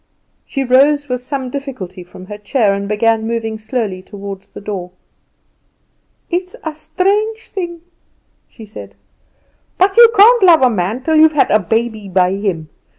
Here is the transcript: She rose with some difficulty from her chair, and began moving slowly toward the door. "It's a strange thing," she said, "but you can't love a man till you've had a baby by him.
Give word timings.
She 0.43 0.63
rose 0.63 1.07
with 1.07 1.23
some 1.23 1.51
difficulty 1.51 2.03
from 2.03 2.25
her 2.25 2.39
chair, 2.39 2.73
and 2.73 2.87
began 2.89 3.27
moving 3.27 3.59
slowly 3.59 4.01
toward 4.01 4.41
the 4.51 4.59
door. 4.59 4.89
"It's 6.31 6.55
a 6.63 6.73
strange 6.75 7.49
thing," 7.49 7.81
she 8.47 8.65
said, 8.65 8.95
"but 9.77 9.95
you 9.97 10.11
can't 10.15 10.41
love 10.41 10.63
a 10.63 10.71
man 10.71 11.03
till 11.03 11.17
you've 11.17 11.33
had 11.33 11.51
a 11.51 11.59
baby 11.59 12.09
by 12.09 12.31
him. 12.31 12.69